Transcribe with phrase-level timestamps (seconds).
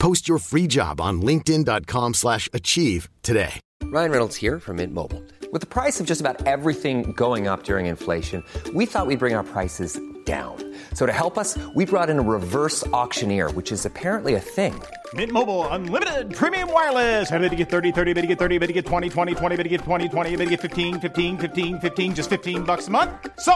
[0.00, 3.60] Post your free job on linkedin.com/achieve slash achieve today.
[3.84, 5.22] Ryan Reynolds here from Mint Mobile.
[5.52, 9.34] With the price of just about everything going up during inflation, we thought we'd bring
[9.34, 10.56] our prices down.
[10.94, 14.80] So to help us, we brought in a reverse auctioneer, which is apparently a thing.
[15.14, 17.28] Mint Mobile unlimited premium wireless.
[17.30, 19.56] Have to get 30, 30, bit to get 30, bit to get 20, 20, 20,
[19.56, 22.86] bit to get 20, 20, bit to get 15, 15, 15, 15 just 15 bucks
[22.86, 23.10] a month.
[23.40, 23.54] So,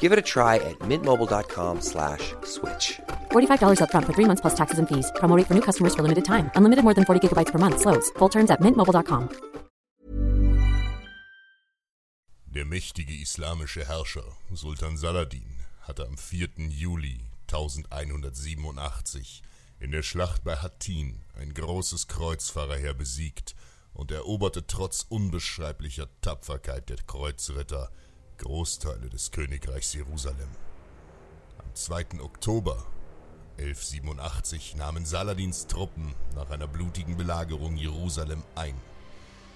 [0.00, 2.98] Give it a try at mintmobile.com slash switch.
[3.36, 5.12] $45 upfront for three months plus taxes and fees.
[5.20, 6.50] Promo for new customers for limited time.
[6.56, 7.78] Unlimited more than 40 gigabytes per month.
[7.78, 8.10] Slows.
[8.18, 9.28] Full terms at mintmobile.com.
[12.56, 15.44] Der mächtige islamische Herrscher Sultan Saladin
[15.82, 16.48] hatte am 4.
[16.70, 19.42] Juli 1187
[19.78, 23.54] in der Schlacht bei Hattin ein großes Kreuzfahrerheer besiegt
[23.92, 27.90] und eroberte trotz unbeschreiblicher Tapferkeit der Kreuzritter
[28.38, 30.48] Großteile des Königreichs Jerusalem.
[31.58, 32.20] Am 2.
[32.22, 32.86] Oktober
[33.58, 38.74] 1187 nahmen Saladins Truppen nach einer blutigen Belagerung Jerusalem ein.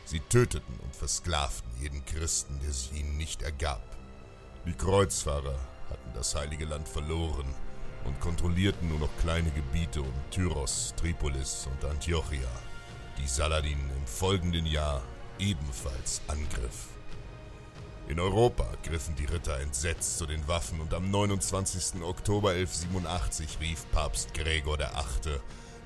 [0.07, 3.83] Sie töteten und versklavten jeden Christen, der sich ihnen nicht ergab.
[4.67, 5.59] Die Kreuzfahrer
[5.91, 7.55] hatten das heilige Land verloren
[8.05, 12.49] und kontrollierten nur noch kleine Gebiete um Tyros, Tripolis und Antiochia,
[13.19, 15.03] die Saladin im folgenden Jahr
[15.39, 16.89] ebenfalls angriff.
[18.11, 22.03] In Europa griffen die Ritter entsetzt zu den Waffen und am 29.
[22.03, 25.39] Oktober 1187 rief Papst Gregor VIII.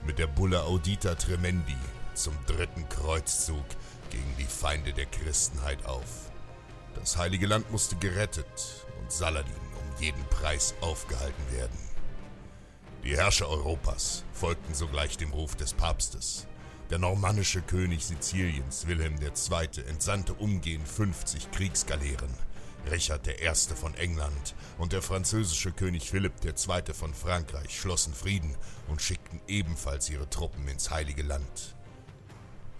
[0.06, 1.76] mit der Bulle Audita Tremendi
[2.14, 3.66] zum dritten Kreuzzug
[4.08, 6.30] gegen die Feinde der Christenheit auf.
[6.94, 11.78] Das Heilige Land musste gerettet und Saladin um jeden Preis aufgehalten werden.
[13.02, 16.46] Die Herrscher Europas folgten sogleich dem Ruf des Papstes.
[16.90, 22.30] Der normannische König Siziliens, Wilhelm II., entsandte umgehend 50 Kriegsgaleeren.
[22.90, 23.74] Richard I.
[23.74, 26.92] von England und der französische König Philipp II.
[26.92, 28.54] von Frankreich schlossen Frieden
[28.88, 31.74] und schickten ebenfalls ihre Truppen ins Heilige Land.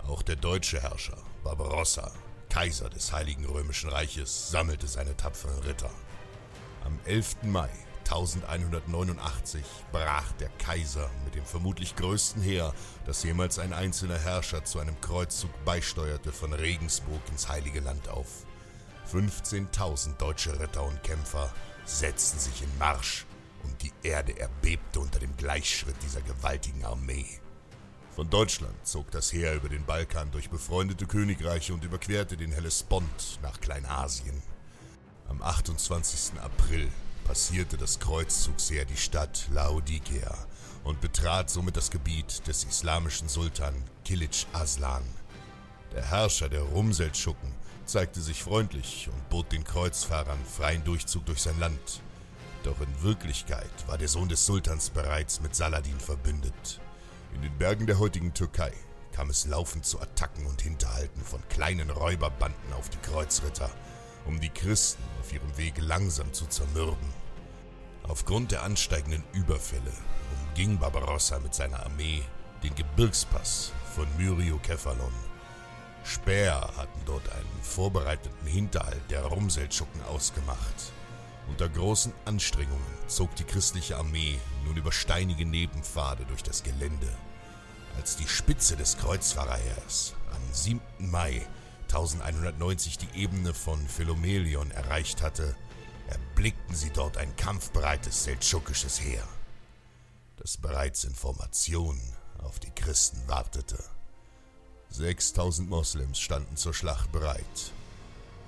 [0.06, 2.12] Auch der deutsche Herrscher Barbarossa,
[2.50, 5.90] Kaiser des Heiligen Römischen Reiches, sammelte seine tapferen Ritter.
[6.84, 7.36] Am 11.
[7.44, 7.70] Mai
[8.04, 12.72] 1189 brach der Kaiser mit dem vermutlich größten Heer,
[13.06, 18.44] das jemals ein einzelner Herrscher zu einem Kreuzzug beisteuerte, von Regensburg ins Heilige Land auf.
[19.12, 21.52] 15.000 deutsche Ritter und Kämpfer
[21.84, 23.26] setzten sich in Marsch
[23.64, 27.40] und die Erde erbebte unter dem Gleichschritt dieser gewaltigen Armee.
[28.14, 33.40] Von Deutschland zog das Heer über den Balkan durch befreundete Königreiche und überquerte den Hellespont
[33.42, 34.40] nach Kleinasien.
[35.28, 36.38] Am 28.
[36.40, 36.88] April
[37.24, 40.36] passierte das Kreuzzugsheer die Stadt Laodikea
[40.84, 43.74] und betrat somit das Gebiet des islamischen Sultan
[44.04, 45.02] Kilic Aslan.
[45.92, 47.52] Der Herrscher der Rumseldschuken
[47.86, 52.02] zeigte sich freundlich und bot den Kreuzfahrern freien Durchzug durch sein Land.
[52.62, 56.80] Doch in Wirklichkeit war der Sohn des Sultans bereits mit Saladin verbündet.
[57.34, 58.72] In den Bergen der heutigen Türkei
[59.12, 63.70] kam es laufend zu Attacken und Hinterhalten von kleinen Räuberbanden auf die Kreuzritter,
[64.26, 67.08] um die Christen auf ihrem Wege langsam zu zermürben.
[68.06, 69.92] Aufgrund der ansteigenden Überfälle
[70.48, 72.22] umging Barbarossa mit seiner Armee
[72.62, 75.12] den Gebirgspass von Myriokephalon.
[76.04, 80.92] Späher hatten dort einen vorbereiteten Hinterhalt der Rumseldschuken ausgemacht.
[81.48, 87.08] Unter großen Anstrengungen zog die christliche Armee nun über steinige Nebenpfade durch das Gelände.
[87.96, 90.80] Als die Spitze des Kreuzfahrerheers am 7.
[90.98, 91.46] Mai
[91.94, 95.54] 1190 die Ebene von Philomelion erreicht hatte,
[96.08, 99.22] erblickten sie dort ein kampfbereites seldschukisches Heer,
[100.36, 102.00] das bereits in Formation
[102.38, 103.78] auf die Christen wartete.
[104.90, 107.72] 6000 Moslems standen zur Schlacht bereit.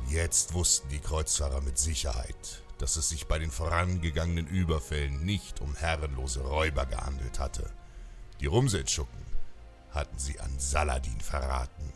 [0.09, 5.77] Jetzt wussten die Kreuzfahrer mit Sicherheit, dass es sich bei den vorangegangenen Überfällen nicht um
[5.77, 7.71] herrenlose Räuber gehandelt hatte.
[8.41, 9.25] Die Rumseldschuken
[9.91, 11.93] hatten sie an Saladin verraten.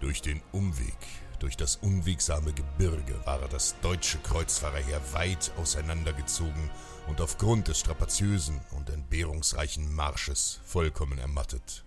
[0.00, 0.96] Durch den Umweg,
[1.40, 6.70] durch das unwegsame Gebirge war das deutsche Kreuzfahrerheer weit auseinandergezogen
[7.06, 11.84] und aufgrund des strapaziösen und entbehrungsreichen Marsches vollkommen ermattet.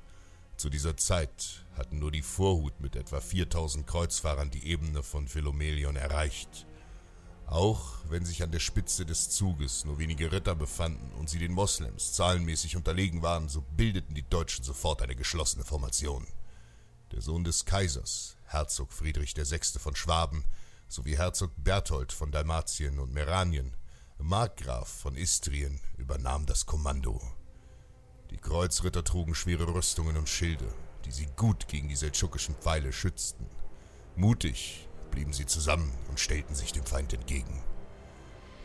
[0.57, 5.95] Zu dieser Zeit hatten nur die Vorhut mit etwa 4000 Kreuzfahrern die Ebene von Philomelion
[5.95, 6.67] erreicht.
[7.47, 11.51] Auch wenn sich an der Spitze des Zuges nur wenige Ritter befanden und sie den
[11.51, 16.27] Moslems zahlenmäßig unterlegen waren, so bildeten die Deutschen sofort eine geschlossene Formation.
[17.13, 19.79] Der Sohn des Kaisers, Herzog Friedrich VI.
[19.79, 20.43] von Schwaben,
[20.87, 23.75] sowie Herzog Berthold von Dalmatien und Meranien,
[24.17, 27.21] Markgraf von Istrien, übernahm das Kommando.
[28.31, 30.65] Die Kreuzritter trugen schwere Rüstungen und Schilde,
[31.05, 33.45] die sie gut gegen die seldschukischen Pfeile schützten.
[34.15, 37.61] Mutig blieben sie zusammen und stellten sich dem Feind entgegen.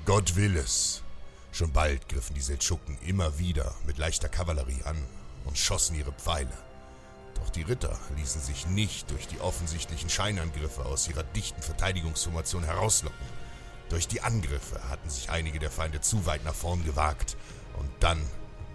[0.07, 1.03] Gott will es.
[1.53, 5.05] Schon bald griffen die Seldschuken immer wieder mit leichter Kavallerie an
[5.45, 6.68] und schossen ihre Pfeile.
[7.41, 13.39] Doch die Ritter ließen sich nicht durch die offensichtlichen Scheinangriffe aus ihrer dichten Verteidigungsformation herauslocken.
[13.89, 17.37] Durch die Angriffe hatten sich einige der Feinde zu weit nach vorn gewagt,
[17.79, 18.21] und dann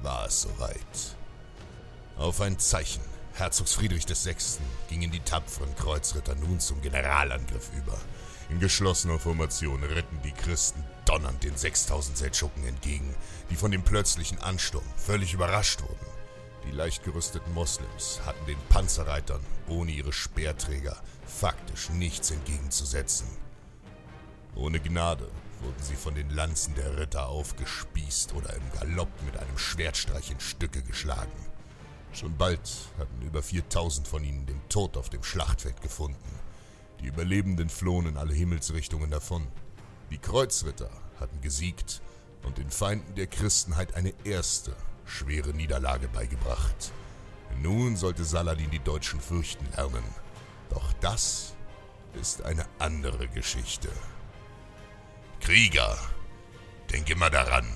[0.01, 1.15] war es soweit.
[2.18, 3.01] Auf ein Zeichen
[3.36, 4.36] Herzogs Friedrich VI.
[4.89, 7.98] gingen die tapferen Kreuzritter nun zum Generalangriff über.
[8.50, 13.15] In geschlossener Formation ritten die Christen donnernd den 6000 Seldschuken entgegen,
[13.50, 16.12] die von dem plötzlichen Ansturm völlig überrascht wurden.
[16.65, 23.27] Die leicht gerüsteten Moslems hatten den Panzerreitern ohne ihre Speerträger faktisch nichts entgegenzusetzen.
[24.56, 25.30] Ohne Gnade
[25.62, 30.39] wurden sie von den Lanzen der Ritter aufgespießt oder im Galopp mit einem Schwertstreich in
[30.39, 31.31] Stücke geschlagen.
[32.12, 32.69] Schon bald
[33.00, 36.39] hatten über 4000 von ihnen den Tod auf dem Schlachtfeld gefunden.
[37.01, 39.48] Die Überlebenden flohen in alle Himmelsrichtungen davon.
[40.12, 42.01] Die Kreuzritter hatten gesiegt
[42.44, 46.91] und den Feinden der Christenheit eine erste, schwere Niederlage beigebracht.
[47.61, 50.03] Nun sollte Saladin die Deutschen fürchten lernen.
[50.69, 51.53] Doch das
[52.19, 53.89] ist eine andere Geschichte.
[55.39, 55.97] Krieger,
[56.91, 57.67] denk immer daran,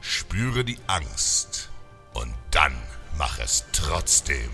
[0.00, 1.70] spüre die Angst
[2.14, 2.74] und dann
[3.18, 4.50] mach es trotzdem.